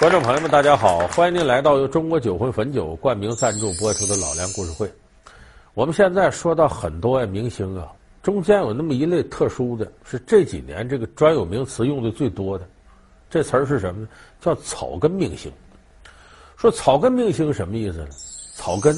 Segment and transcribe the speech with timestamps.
[0.00, 1.00] 观众朋友们，大家好！
[1.08, 4.86] 欢迎您来到由中国酒魂汾酒冠名赞助播出的《老梁故事会》。
[5.74, 7.86] 我们现在说到很多明星啊，
[8.22, 12.66] 中间有那么一类特殊的，是这几年这个专有名词用的最多的。
[13.28, 14.08] 这词儿是什么呢？
[14.40, 15.52] 叫草根明星。
[16.56, 18.08] 说草根明星什么意思呢？
[18.54, 18.96] 草根，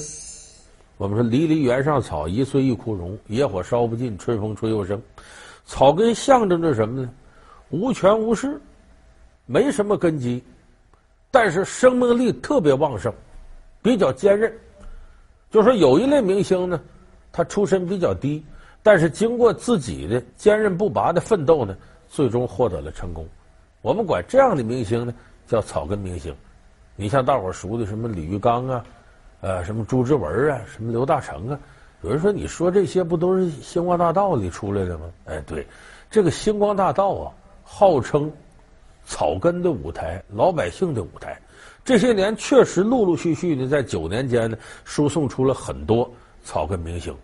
[0.98, 5.03] 我们说离离原上草，一岁一枯荣，野火烧不尽，春风吹又生。
[5.66, 7.11] 草根象征着什么呢？
[7.71, 8.61] 无权无势，
[9.46, 10.41] 没什么根基。
[11.32, 13.10] 但是生命力特别旺盛，
[13.82, 14.52] 比较坚韧。
[15.50, 16.78] 就说有一类明星呢，
[17.32, 18.45] 他出身比较低，
[18.82, 21.74] 但是经过自己的坚韧不拔的奋斗呢，
[22.06, 23.27] 最终获得了成功。
[23.80, 25.14] 我们管这样的明星呢
[25.46, 26.34] 叫草根明星。
[26.96, 28.84] 你像大伙熟的什么李玉刚啊，
[29.41, 31.58] 呃，什么朱之文啊，什么刘大成啊。
[32.02, 35.06] 有人说，你说这些不都是星光大道里出来的吗？
[35.24, 35.66] 哎，对，
[36.10, 37.33] 这个星光大道啊，
[37.64, 38.30] 号称。
[39.05, 41.41] 草根的舞台，老百姓的舞台，
[41.84, 46.11] 这些年确实陆陆续续的在九年间呢，输送出了很多
[46.45, 47.14] 草根明星。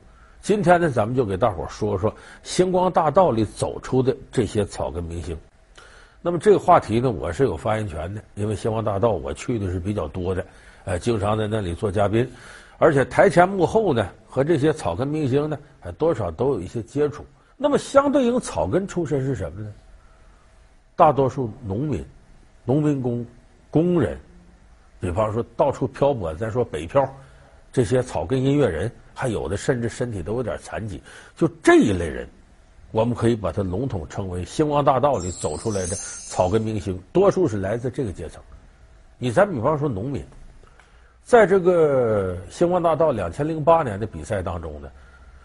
[0.40, 5.36] 今天呢，咱们就给大伙说说星光大道里走出的这些草根明星。
[6.20, 10.44] 那么这个话题呢，我是有发言权的，因为星光大道我去的是比较多的，
[10.84, 12.28] 呃，经常在那里做嘉宾，
[12.78, 17.24] 而且台前幕后呢，和这些草根明星呢，还多少都有一些接触。
[17.56, 19.72] 那么相对应草根出身是什么呢？
[20.98, 22.04] 大多数农民、
[22.64, 23.24] 农民工、
[23.70, 24.18] 工人，
[24.98, 27.08] 比方说到处漂泊，再说北漂，
[27.72, 31.00] 这些草根音乐人，还有的甚至身体都有点残疾，
[31.36, 32.28] 就这一类人，
[32.90, 38.42] 我们可以把它笼统称为星光大道里走出来的草根明星，多数是来自这个阶层。
[39.18, 40.26] 你咱比方说农民，
[41.22, 44.90] 在这个星光大道两千零八年的比赛当中呢，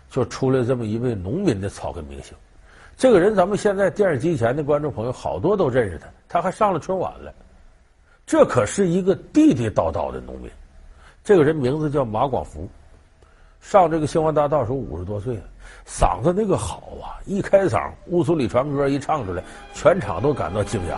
[0.10, 2.36] 就出来这么一位农民的草根明星。
[2.96, 7.34] 这个人，咱们现在电视机前的观众朋友好多都认识他，他还上了春晚了。
[8.26, 10.50] 这可是一个地地道道的农民。
[11.24, 12.70] 这个人名字叫马广福，
[13.60, 15.42] 上这个星光大道时候五十多岁了，
[15.86, 17.20] 嗓子那个好啊！
[17.26, 17.78] 一开嗓，
[18.08, 19.44] 《乌苏里船歌》一唱出来，
[19.74, 20.98] 全场都感到惊讶。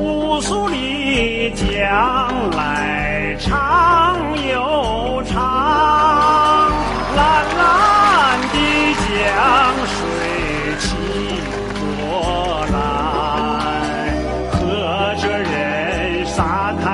[0.00, 4.16] 乌苏里江来长
[4.48, 6.70] 又长，
[7.16, 7.93] 蓝蓝。
[9.14, 9.22] 江
[9.86, 9.96] 水
[10.80, 10.90] 清
[12.00, 12.74] 波来，
[14.50, 14.58] 和
[15.22, 16.84] 着人沙滩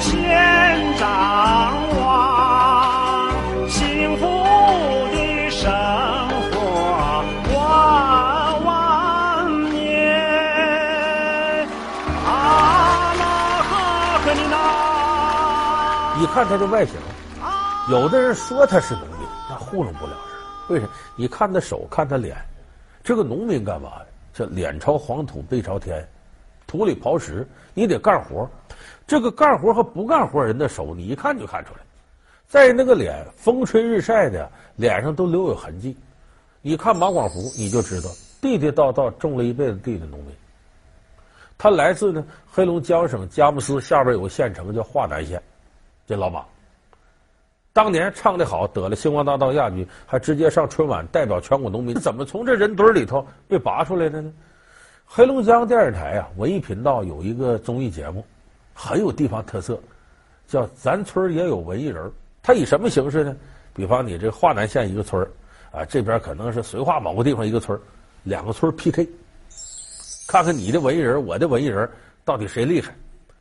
[0.00, 1.06] 千张
[2.00, 3.30] 望，
[3.68, 4.26] 幸福
[5.12, 5.16] 的
[5.50, 5.70] 生
[6.50, 6.52] 活
[7.54, 7.56] 万
[8.64, 8.68] 万
[9.70, 9.78] 年。
[12.26, 12.28] 阿
[13.14, 13.22] 拉
[13.62, 13.72] 哈
[14.24, 16.94] 克里娜，一看他的外形，
[17.88, 20.12] 有的人说他是农民，那糊弄不了。
[20.68, 20.86] 为啥？
[21.16, 22.36] 你看他手，看他脸，
[23.02, 24.06] 这个农民干嘛的？
[24.34, 26.06] 叫脸朝黄土背朝天，
[26.66, 28.48] 土里刨食，你得干活。
[29.06, 31.80] 这个干活和不干活人的手，你一看就看出来。
[32.46, 35.96] 在那个脸，风吹日晒的，脸上都留有痕迹。
[36.60, 40.32] 你看马广福，你就知道地地道道种了一辈子地的农民。
[41.56, 45.42] 他来自呢黑龙江省佳木斯下边有个县城叫桦南县，
[46.06, 46.44] 这老马。
[47.72, 51.94] 当年唱得好，得了星光大道亚军，还直接上春晚代表全国农民。
[52.00, 54.32] 怎么从这人堆里头被拔出来的呢？
[55.06, 58.24] 黑龙江电视台啊，文艺频道有一个综艺节目，
[58.74, 59.78] 很有地方特色，
[60.48, 62.04] 叫《咱村也有文艺人》。
[62.42, 63.36] 他以什么形式呢？
[63.74, 65.24] 比方你这华南县一个村
[65.70, 67.78] 啊，这边可能是绥化某个地方一个村，
[68.24, 69.08] 两个村 PK，
[70.26, 71.88] 看看你的文艺人，我的文艺人
[72.24, 72.92] 到底谁厉害。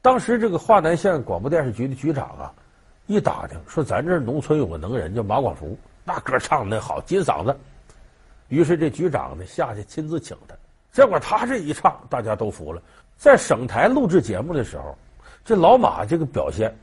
[0.02, 2.54] 当时这个华南县广播电视局的局长啊。
[3.08, 7.58] 一打听说，咱这农村有个能人叫马广福，那歌唱的好，金嗓子。
[8.50, 10.56] 于是这局长呢下去亲自请他，
[10.92, 12.82] 结果他这一唱，大家都服了。
[13.18, 14.96] 在省台录制节目的时候，
[15.44, 16.74] 这老马这个表现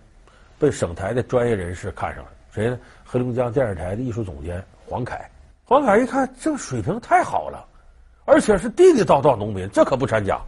[0.58, 2.30] 被省台的专业人士看上了。
[2.50, 2.78] 谁呢？
[3.04, 5.30] 黑龙江电视台的艺术总监黄凯。
[5.64, 7.64] 黄凯一看，这水平太好了，
[8.24, 10.40] 而且是地地道道农民，这可不掺假。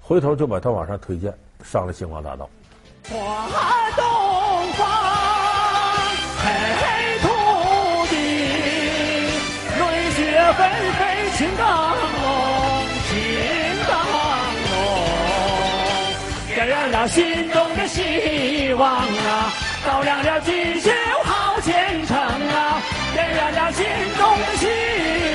[0.00, 2.48] 回头就把他往上推荐，上了星光大道。
[3.02, 3.20] 飞飞
[11.40, 13.16] 青钢龙，青
[13.88, 13.90] 钢
[14.70, 14.76] 龙，
[16.54, 19.50] 点燃了心中的希望啊，
[19.86, 20.90] 照亮了锦绣
[21.24, 22.82] 好前程啊，
[23.14, 23.86] 点燃了心
[24.18, 24.66] 中的希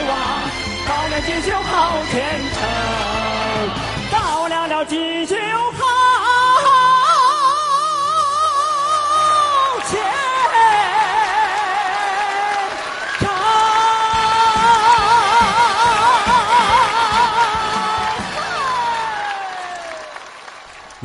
[0.08, 0.12] 望，
[0.88, 2.22] 照亮锦绣好前
[2.54, 2.62] 程，
[4.12, 5.95] 照亮了锦绣好。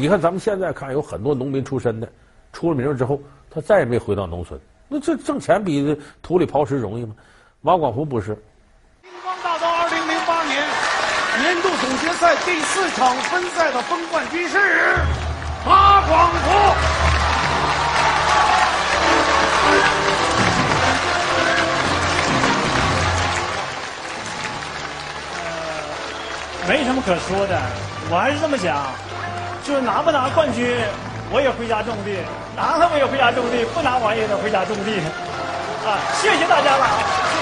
[0.00, 2.08] 你看咱们现在看有很多农民出身的，
[2.54, 3.20] 出了名之后，
[3.50, 4.58] 他再也没回到农村。
[4.88, 7.14] 那这挣钱比土里刨食容易吗？
[7.60, 8.28] 马广福不是。
[9.02, 10.66] 星光大道二零零八年
[11.42, 14.56] 年度总决赛第四场分赛的封冠军是
[15.66, 16.48] 马广福。
[26.64, 27.60] 呃，没什么可说的，
[28.10, 28.74] 我还是这么想，
[29.62, 30.76] 就是拿不拿冠军，
[31.32, 32.16] 我也回家种地。
[32.56, 34.98] 拿了我也回家种地，不拿我也得回家种地。
[35.86, 36.86] 啊，谢谢大家了！
[37.30, 37.36] 谢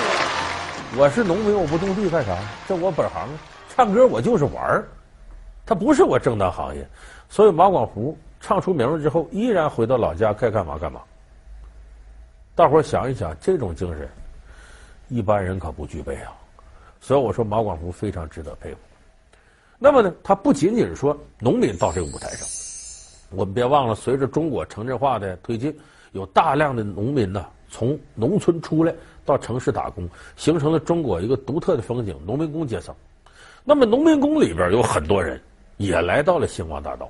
[0.95, 1.01] 谢。
[1.01, 2.37] 我是农民，我不种地干啥？
[2.69, 3.29] 这我本行，
[3.75, 4.89] 唱歌我就是玩儿，
[5.65, 6.87] 他不是我正当行业。
[7.29, 11.01] 所以马广福唱出名了之后，依然回到老家该干嘛干嘛。
[12.55, 14.09] 大伙儿想一想，这种精神，
[15.09, 16.33] 一般人可不具备啊。
[17.01, 18.79] 所以我说马广福非常值得佩服。
[19.79, 22.47] 那么呢，他不仅仅是说农民到这个舞台上。
[23.31, 25.77] 我们别忘了，随着中国城镇化的推进，
[26.13, 28.95] 有大量的农民呢从农村出来
[29.25, 32.95] 到城市打工，形成了中国一个独特的风景——农民工阶层。
[33.65, 35.41] 那么，农民工里边有很多人
[35.77, 37.09] 也来到了星光大道，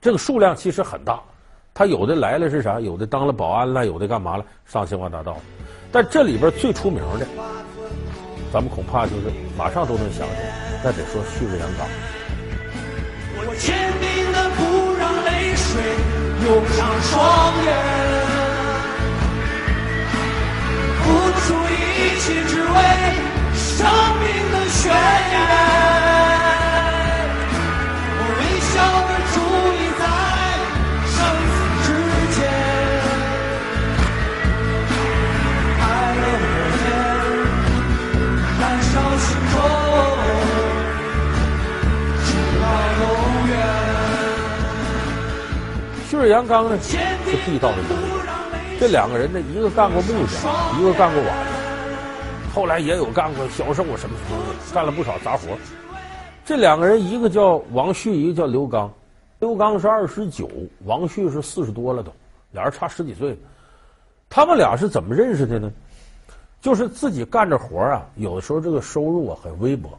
[0.00, 1.22] 这个数量其实很大。
[1.72, 2.80] 他有的来了是啥？
[2.80, 4.44] 有的当了保安了，有的干嘛了？
[4.66, 5.36] 上星光大道。
[5.90, 7.26] 但这里边最出名的，
[8.52, 10.52] 咱们恐怕就是马上都能想起来，
[10.84, 11.88] 那得说旭日阳刚。
[13.34, 15.80] 我坚定的不让泪水
[16.44, 17.10] 涌上双
[17.64, 17.66] 眼，
[21.00, 21.04] 付
[21.40, 22.76] 出一切只为
[23.54, 23.88] 生
[24.20, 26.41] 命的宣言。
[46.22, 46.96] 旭日阳刚呢是
[47.44, 55.48] 地道的工人，这两个人呢，一个干过木匠，一个干过瓦匠，后来也有干过销售什么什么的，干了不少杂活。
[56.44, 58.88] 这两个人，一个叫王旭，一个叫刘刚。
[59.40, 60.48] 刘刚是二十九，
[60.84, 62.12] 王旭是四十多了都，
[62.52, 63.36] 俩人差十几岁。
[64.30, 65.72] 他们俩是怎么认识的呢？
[66.60, 69.90] 就是自己干着活啊，有的时候这个收入啊很微薄，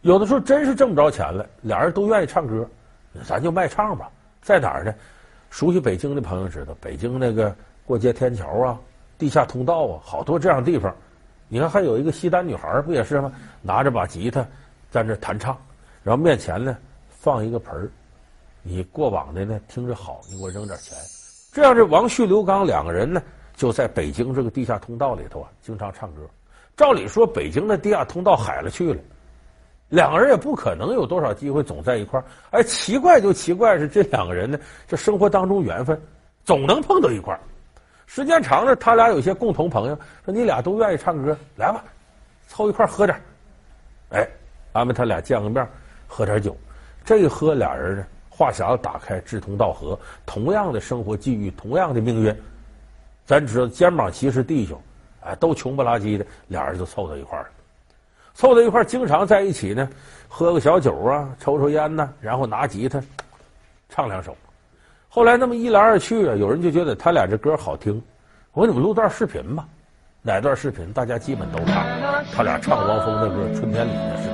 [0.00, 2.68] 有的时候真是挣不着钱了，俩人都愿意唱歌，
[3.24, 4.10] 咱就卖唱吧。
[4.46, 4.94] 在哪儿呢？
[5.50, 7.52] 熟悉北京的朋友知道，北京那个
[7.84, 8.78] 过街天桥啊、
[9.18, 10.94] 地下通道啊，好多这样地方。
[11.48, 13.32] 你看，还有一个西单女孩不也是吗？
[13.60, 14.46] 拿着把吉他
[14.88, 15.58] 在那弹唱，
[16.04, 16.78] 然后面前呢
[17.08, 17.90] 放一个盆儿，
[18.62, 20.96] 你过往的呢听着好，你给我扔点钱。
[21.52, 23.20] 这样，这王旭、刘刚两个人呢，
[23.56, 26.22] 就在北京这个地下通道里头啊，经常唱歌。
[26.76, 29.00] 照理说，北京的地下通道海了去了。
[29.88, 36.00] 两个人也不可能有多少机会总在一块儿，哎，奇怪就奇怪是这两个人呢，这生活当中缘分
[36.44, 37.40] 总能碰到一块儿。
[38.06, 41.84] 时间长了，他俩有些共同朋友，说你俩都愿意唱歌，来吧，
[42.48, 43.20] 凑一块儿喝点。
[44.10, 44.26] 哎，
[44.72, 45.66] 安排他俩见个面，
[46.06, 46.56] 喝点酒。
[47.04, 52.36] 这一喝，俩人呢话匣子打开，志同道合，同样的生活际遇，同样的命运，
[53.24, 54.80] 咱知道肩膀齐是弟兄，
[55.20, 57.48] 哎，都穷不拉几的，俩人就凑到一块儿了。
[58.36, 59.88] 凑到一块儿，经常在一起呢，
[60.28, 63.02] 喝个小酒啊，抽抽烟呐，然后拿吉他
[63.88, 64.36] 唱两首。
[65.08, 68.00] 后来那么一来二去啊，有人就觉得他俩这歌好听，
[68.52, 69.66] 我给你们录段视频吧。
[70.20, 70.92] 哪段视频？
[70.92, 71.86] 大家基本都看，
[72.34, 74.25] 他俩唱汪峰的歌《春天里》的视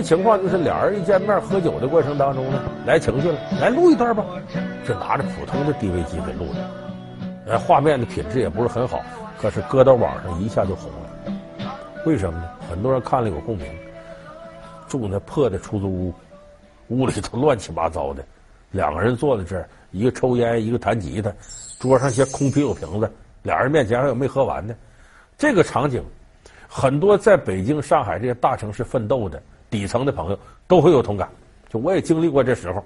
[0.00, 4.24] 的情况就是，俩人一见面喝酒的过程当中呢，来情绪了，来录一段吧，
[4.86, 6.70] 就拿着普通的 DV 机给录的，
[7.46, 9.02] 呃，画面的品质也不是很好，
[9.38, 11.68] 可是搁到网上一下就红了。
[12.06, 12.48] 为什么呢？
[12.70, 13.66] 很多人看了有共鸣。
[14.88, 16.14] 住那破的出租屋，
[16.88, 18.24] 屋里头乱七八糟的，
[18.70, 21.30] 两个人坐在这儿，一个抽烟，一个弹吉他，
[21.78, 23.08] 桌上些空啤酒瓶子，
[23.42, 24.74] 俩人面前还有没喝完的，
[25.36, 26.02] 这个场景，
[26.66, 29.40] 很多在北京、上海这些大城市奋斗的。
[29.70, 31.30] 底层的朋友都会有同感，
[31.68, 32.84] 就我也经历过这时候，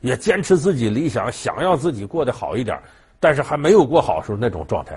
[0.00, 2.80] 也坚持自己理想，想要自己过得好一点，
[3.18, 4.96] 但是还没有过好时候那种状态，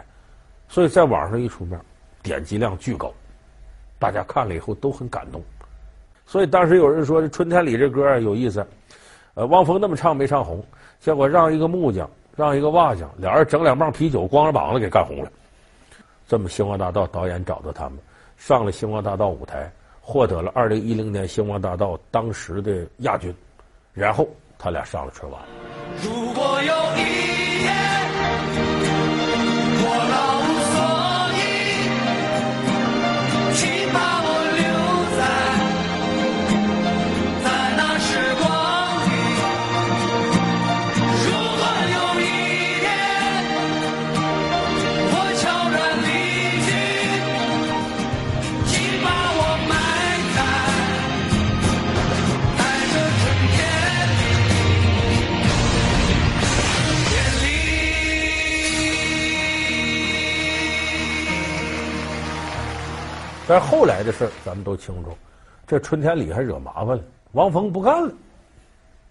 [0.68, 1.80] 所以在网上一出面，
[2.22, 3.12] 点击量巨高，
[3.98, 5.42] 大家看了以后都很感动。
[6.26, 8.64] 所以当时有人说，《春天里》这歌有意思，
[9.34, 10.64] 呃，汪峰那么唱没唱红，
[11.00, 15.32] 结果让一个木匠，让一个瓦匠，俩人整两棒啤酒，光着膀子给干红了。
[16.28, 17.98] 这么，星光大道导演找到他们，
[18.38, 19.72] 上了星光大道舞台，
[20.12, 23.32] 获得了二零一零年星光大道当时的亚军，
[23.94, 25.40] 然后他俩上了春晚。
[63.50, 65.10] 但是后来的事儿咱们都清楚，
[65.66, 68.14] 这春天里还惹麻烦了，汪峰不干了。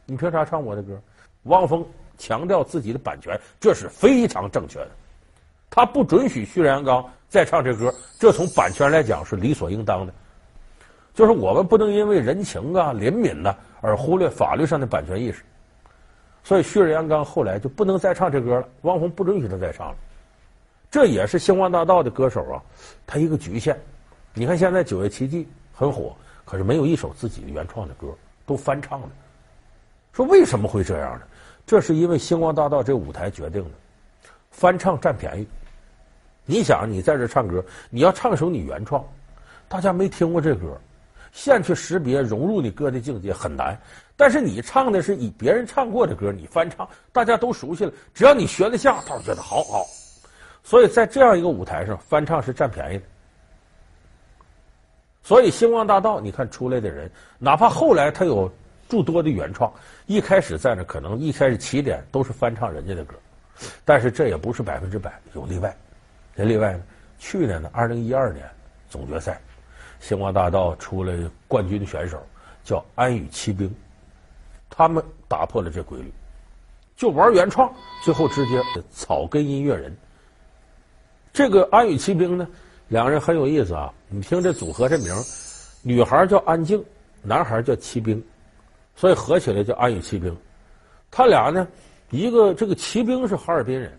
[0.06, 0.96] 你凭啥唱我的歌？
[1.42, 1.84] 汪峰
[2.16, 4.90] 强调自己的版权，这是非常正确的。
[5.68, 10.14] 他不准许旭日阳刚再唱这歌，这从版权来讲是理所应当的。
[11.14, 15.42] 就是我们不能因为人情啊、怜悯呐而忽略法律上的版权意识。
[16.44, 19.96] 所以旭日阳刚后来就不能再唱这歌了，汪峰不准许他再唱了。
[20.92, 22.62] 这也是星光大道的歌手啊，
[23.04, 23.76] 他一个局限。
[24.38, 26.14] 你看现在九月奇迹很火，
[26.44, 28.06] 可是没有一首自己的原创的歌，
[28.46, 29.08] 都翻唱的。
[30.12, 31.22] 说为什么会这样呢？
[31.66, 33.70] 这是因为星光大道这舞台决定的，
[34.52, 35.48] 翻唱占便宜。
[36.44, 39.04] 你想，你在这唱歌，你要唱首你原创，
[39.68, 40.80] 大家没听过这歌，
[41.32, 43.76] 现去识别融入你歌的境界很难。
[44.16, 49.84] 但是你唱的是以别人唱过的歌，你翻唱，大家都熟悉了，只要你学得像，他就觉得好好。
[50.62, 53.04] 所以在这样一个舞台上，翻唱是占便宜的。
[55.28, 58.50] 所以星光大道，你看出来的人，哪怕后来他有
[58.88, 59.70] 诸多的原创，
[60.06, 63.14] 一开始在那可能一开始起点都是翻唱人家的歌，
[63.84, 65.76] 但是这也不是百分之百，有例外。
[66.34, 66.82] 谁例外呢？
[67.18, 68.48] 去年的二零一二年
[68.88, 69.38] 总决赛，
[70.00, 71.12] 星光大道出了
[71.46, 72.18] 冠军选手，
[72.64, 73.70] 叫安与骑兵，
[74.70, 76.10] 他们打破了这规律，
[76.96, 77.70] 就玩原创，
[78.02, 78.58] 最后直接
[78.90, 79.94] 草根音乐人。
[81.34, 82.48] 这个安与骑兵呢？
[82.88, 83.92] 两个人很有意思啊！
[84.08, 85.14] 你听这组合这名，
[85.82, 86.82] 女孩叫安静，
[87.22, 88.22] 男孩叫骑兵，
[88.96, 90.34] 所以合起来叫安与骑兵。
[91.10, 91.68] 他俩呢，
[92.08, 93.92] 一个这个骑兵是哈尔滨人，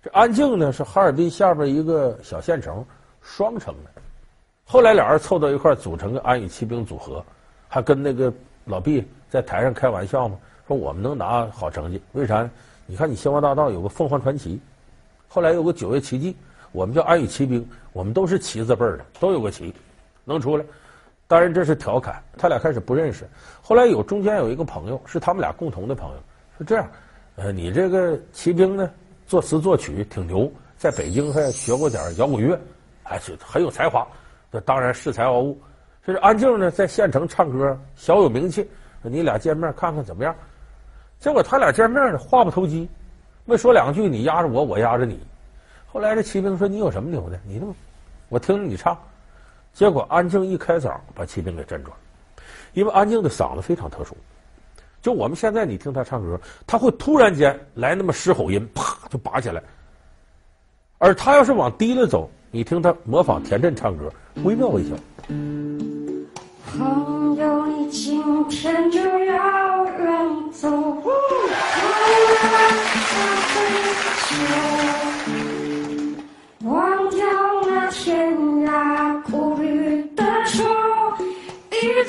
[0.00, 2.84] 这安静呢是哈尔滨下边一个小县城
[3.20, 3.90] 双城的。
[4.64, 7.24] 后来俩人凑到一块组成个安与骑兵组合，
[7.66, 8.32] 还跟那个
[8.64, 12.48] 老毕在台上开玩笑嘛，说我们能拿好成绩，为啥？
[12.86, 14.60] 你看你星光大道有个凤凰传奇，
[15.26, 16.36] 后来有个九月奇迹。
[16.72, 19.74] 我们叫安与骑兵，我们都是骑字辈儿的，都有个骑，
[20.24, 20.64] 能出来。
[21.26, 23.28] 当然这是调侃，他俩开始不认识，
[23.62, 26.16] 后来有中间有一个朋友，是他们俩共同的朋友，
[26.58, 26.90] 说这样，
[27.36, 28.90] 呃，你这个骑兵呢，
[29.26, 32.58] 作词作曲挺牛，在北京还学过点摇滚乐，
[33.02, 34.06] 还是很有才华，
[34.50, 35.60] 这当然恃才傲物。
[36.04, 38.68] 这是安静呢，在县城唱歌小有名气，
[39.02, 40.34] 你俩见面看看怎么样？
[41.18, 42.88] 结果他俩见面呢，话不投机，
[43.44, 45.20] 没说两句，你压着我，我压着你。
[45.92, 47.38] 后来这骑兵说：“你有什么牛的？
[47.44, 47.74] 你那么，
[48.28, 48.96] 我听着你唱。”
[49.74, 51.96] 结果安静一开嗓，把骑兵给震住了。
[52.74, 54.16] 因为安静的嗓子非常特殊，
[55.02, 59.60] 就我们现在你听他唱歌，他会突然间来那么狮吼音，啪就拔起来。
[60.98, 64.12] 而他要是往低了走，你听他模仿田震唱歌，
[64.44, 64.94] 微妙惟肖。
[66.66, 70.68] 朋友，你今天就要远走。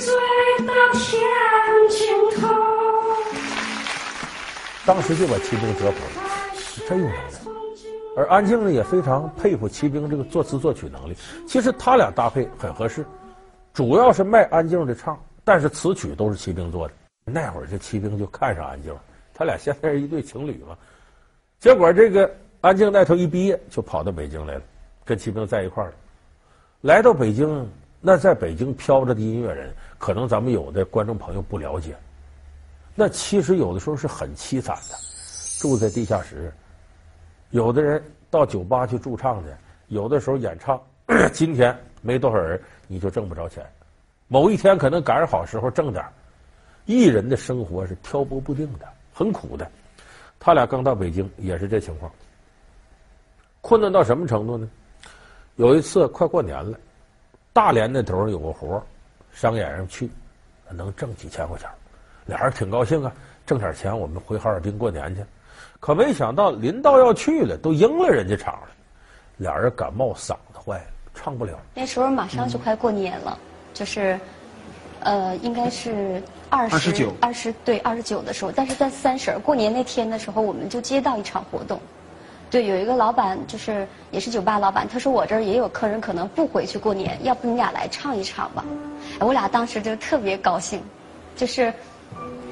[0.02, 1.22] 醉到天
[1.90, 2.50] 尽头。
[4.86, 7.22] 当时就把骑兵折服了，是真有能耐。
[8.18, 11.16] 而安静呢，也非常佩服骑兵这个作词作曲能力。
[11.48, 13.06] 其实他俩搭配很合适，
[13.74, 16.94] 主要是卖安静的唱，但是词曲都是骑兵做的。
[17.24, 19.02] 那会儿这骑兵就看上安静了，
[19.34, 20.78] 他俩现在是一对情侣嘛。
[21.60, 22.30] 结果这个。
[22.62, 24.62] 安静那头一毕业就跑到北京来了，
[25.04, 25.94] 跟骑兵在一块儿了。
[26.82, 27.68] 来到北京，
[28.00, 31.96] 那在北京飘着的音乐人，可能咱们有的观众朋友不了解。
[32.96, 34.96] 那其实有的时候是很凄惨的，
[35.60, 36.52] 住在地下室，
[37.52, 39.50] 有的人到酒吧去驻唱去，
[39.90, 40.82] 有的时候演唱，
[41.32, 43.64] 今天没多少人，你就挣不着钱。
[44.28, 46.04] 某一天可能赶上好时候挣点。
[46.88, 49.70] 艺人的生活是漂泊不定的，很苦的。
[50.40, 52.12] 他俩刚到北京也是这情况。
[53.62, 54.68] 困难到什么程度呢？
[55.58, 56.76] 有一次快过年了，
[57.54, 58.84] 大连那头有个活
[59.34, 60.10] 商演上去，
[60.70, 61.70] 能挣几千块钱，
[62.26, 63.12] 俩人挺高兴啊，
[63.46, 65.24] 挣点钱我们回哈尔滨过年去。
[65.80, 68.68] 可没想到临到要去了，都应了人家场了，
[69.38, 70.84] 俩人感冒嗓子坏了，
[71.16, 71.58] 唱不了。
[71.74, 74.20] 那时候马上就快过年了，嗯、就是，
[75.00, 81.80] 呃，应该是二十、二十九、二十对二十九的时候，但是在三十过年那天的时候，我们就接到一场活动。
[82.52, 88.66] 对，有一个老板，就是也是酒吧老板，他说我这儿也有客人可能不回去过年，要不你俩来唱一场吧？
[89.20, 90.84] 哎，我俩当时就特别高兴，
[91.34, 91.74] 就是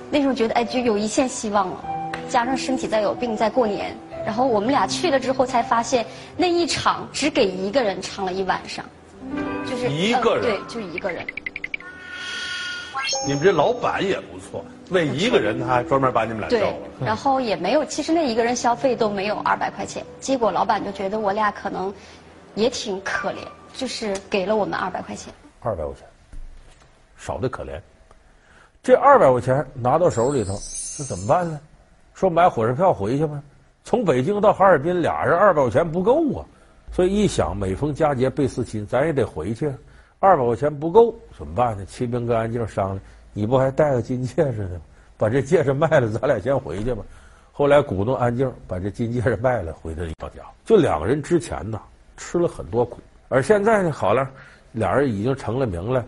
[0.09, 1.83] 那时候觉得哎，就有一线希望了。
[2.29, 3.93] 加上身体再有病，再过年，
[4.25, 6.05] 然后我们俩去了之后才发现，
[6.37, 8.85] 那一场只给一个人唱了一晚上，
[9.69, 11.25] 就是一个人，呃、对，就一个人。
[13.27, 16.73] 你们这老板也不错，为一个人他还专门把你们俩叫了。
[16.99, 21.93] 对，然后也没有，其实那一个人消费都没有二百块钱，结果老板就觉得我俩可能
[22.55, 23.37] 也挺可怜，
[23.73, 25.33] 就是给了我们二百块钱。
[25.59, 26.07] 二百块钱，
[27.17, 27.79] 少的可怜。
[28.81, 30.53] 这二百块钱拿到手里头，
[30.97, 31.59] 这怎么办呢？
[32.13, 33.41] 说买火车票回去吧？
[33.83, 36.45] 从北京到哈尔滨，俩人二百块钱不够啊，
[36.91, 39.71] 所以一想每逢佳节倍思亲，咱也得回去。
[40.21, 41.85] 二百块钱不够，怎么办呢？
[41.85, 42.99] 齐兵跟安静商量，
[43.31, 44.81] 你不还戴个金戒指呢？
[45.17, 47.01] 把这戒指卖了，咱俩先回去吧。
[47.53, 50.41] 后来鼓动安静把这金戒指卖了，回到老家。
[50.65, 51.79] 就两个人之前呢，
[52.17, 52.99] 吃了很多苦，
[53.29, 54.29] 而现在呢，好了，
[54.73, 56.05] 俩人已经成了名了，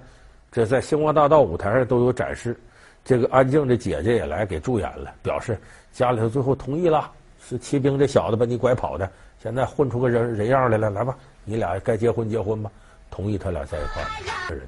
[0.52, 2.58] 这在星光大道舞台上都有展示。
[3.04, 5.58] 这个安静的姐姐也来给助演了，表示
[5.94, 7.10] 家里头最后同意了，
[7.42, 9.10] 是齐兵这小子把你拐跑的，
[9.42, 12.70] 现在混出个人人样来了，来吧，你俩该结婚结婚吧。
[13.12, 14.08] 同意他俩在一块儿
[14.50, 14.68] 的人，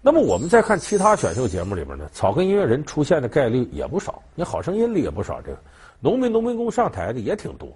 [0.00, 4.22] 那么我们再看其他选秀节目里边呢，草根音乐人出现的概率也不少。
[4.36, 5.58] 你好声音里也不少，这个
[5.98, 7.68] 农民农民工上台的也挺多。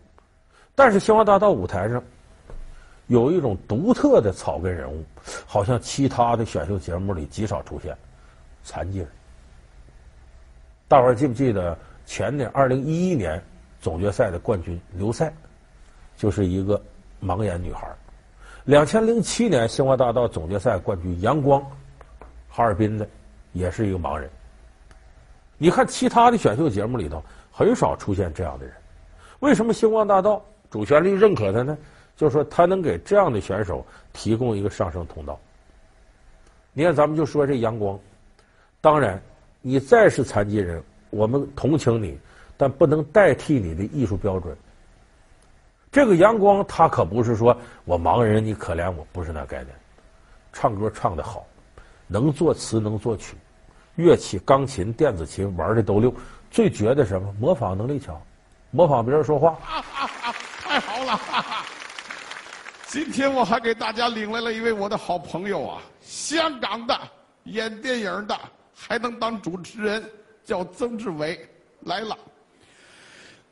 [0.74, 2.02] 但是星光大道舞台上
[3.08, 5.04] 有一种独特的草根人物，
[5.44, 7.94] 好像其他的选秀节目里极少出现。
[8.64, 9.08] 残疾人，
[10.86, 13.42] 大伙儿记不记得前年二零一一年
[13.80, 15.34] 总决赛的冠军刘赛，
[16.16, 16.80] 就是一个
[17.20, 17.92] 盲眼女孩。
[18.64, 21.60] 两千零七年星光大道总决赛冠军杨光，
[22.48, 23.08] 哈尔滨的，
[23.52, 24.30] 也是一个盲人。
[25.58, 28.74] 你看其他的选秀节目里头很少出现这样的人，
[29.40, 31.76] 为什么星光大道主旋律认可他呢？
[32.16, 35.38] 就是说他能给这样的选手提供一个上升通道。
[36.72, 37.98] 你看，咱们就说这杨光，
[38.80, 39.20] 当然
[39.60, 42.16] 你再是残疾人，我们同情你，
[42.56, 44.56] 但不能代替你的艺术标准。
[45.92, 49.76] 这个阳光，他可不是说我盲人，你可怜我，不是那概念。
[50.50, 51.46] 唱歌唱得好，
[52.06, 53.36] 能作词能作曲，
[53.96, 56.12] 乐器钢琴、电子琴玩的都溜。
[56.50, 57.30] 最绝的什么？
[57.38, 58.18] 模仿能力强，
[58.70, 59.50] 模仿别人说话。
[59.66, 61.20] 啊啊啊、太好了！
[62.86, 66.98] 今天我还给大家领来了一位我的好朋友啊，香港的，
[67.44, 68.38] 演电影的，
[68.74, 70.02] 还能当主持人，
[70.42, 71.46] 叫曾志伟，
[71.80, 72.16] 来了。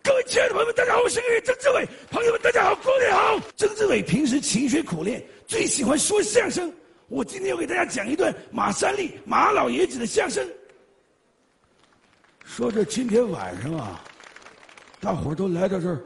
[0.03, 1.87] 各位亲爱的朋友们，大家好，我是演员曾志伟。
[2.11, 3.39] 朋友们，大家好，过年好。
[3.55, 6.73] 郑志伟平时勤学苦练，最喜欢说相声。
[7.09, 10.47] 我今天要给大家讲一段马三立马老爷子的相声。
[12.45, 14.01] 说这今天晚上啊，
[15.01, 16.01] 大伙儿都来到这儿，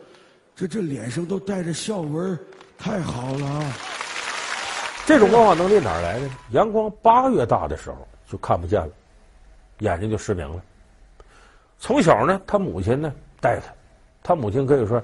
[0.57, 2.37] 这这脸上都带着笑纹，
[2.77, 3.73] 太好了。
[5.07, 6.29] 这种模仿能力哪儿来的？
[6.51, 8.91] 阳光八个月大的时候就看不见了，
[9.79, 10.61] 眼睛就失明了。
[11.79, 13.73] 从小呢，他母亲呢带他。
[14.25, 15.01] 他母亲可以说，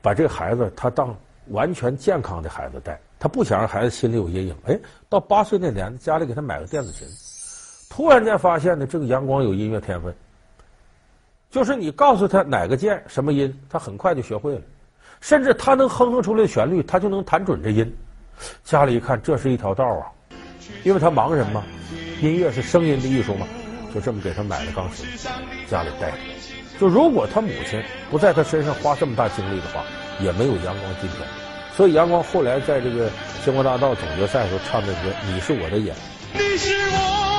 [0.00, 1.14] 把这孩子他当
[1.48, 4.56] 完全健康的孩子带，他不想让孩子心里有阴影。
[4.66, 4.78] 哎，
[5.08, 7.06] 到八岁那年，家里给他买个电子琴，
[7.90, 10.14] 突然间发现呢，这个阳光有音乐天分，
[11.50, 14.60] 就是你告诉他哪个键什么音，他很快就学会了，
[15.20, 17.96] 甚至他能哼哼出来的旋律，他就能弹准这音。
[18.62, 20.06] 家里一看，这是一条道啊，
[20.84, 21.64] 因为他盲人嘛，
[22.20, 23.46] 音乐是声音的艺术嘛，
[23.96, 25.06] 就这么给他买了钢琴，
[25.66, 26.18] 家里带着。
[26.78, 29.82] 就如果他母亲不在他身上花这么大精力的话，
[30.20, 31.26] 也没有阳光今天。
[31.74, 33.08] 所以阳光后来在这个
[33.42, 34.98] 星光大道总决赛的时候唱的歌
[35.32, 35.94] 《你是我的眼》。
[36.34, 37.35] 你是我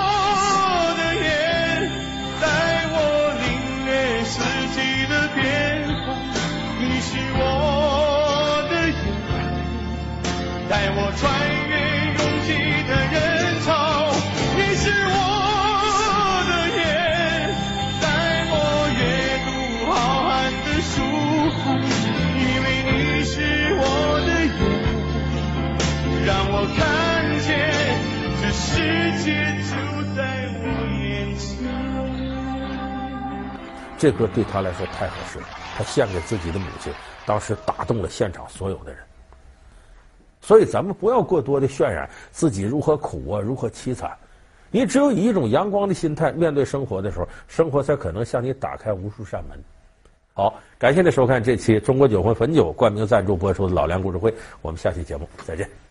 [33.97, 36.93] 这歌对他来说太合适了，他献给自己的母亲，
[37.25, 39.01] 当时打动了现场所有的人。
[40.39, 44.15] 所以咱们不要过多的渲染自己如何苦啊，如何凄惨。
[44.69, 49.57] 你只有以一种阳光的心态面对生活的时候，生活才可能向你打开无数扇门。
[50.33, 54.31] 好，感谢您收看这期中国酒魂汾酒冠名赞助播出的《老梁故事会》，
[54.61, 55.86] 我们下期节目再见。